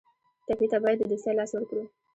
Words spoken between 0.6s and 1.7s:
ته باید د دوستۍ لاس